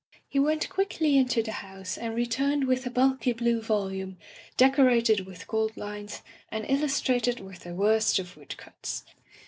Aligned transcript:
He 0.27 0.39
went 0.39 0.67
quickly 0.67 1.15
into 1.15 1.43
the 1.43 1.51
house 1.51 1.95
and 1.95 2.15
re 2.15 2.25
turned 2.25 2.63
with 2.65 2.87
a 2.87 2.89
bulky 2.89 3.33
blue 3.33 3.61
volume, 3.61 4.17
decorated 4.57 5.27
with 5.27 5.47
gold 5.47 5.77
lines 5.77 6.23
and 6.49 6.65
illustrated 6.67 7.39
with 7.39 7.59
the 7.59 7.75
worst 7.75 8.17
of 8.17 8.35
wood 8.35 8.57
cuts. 8.57 9.03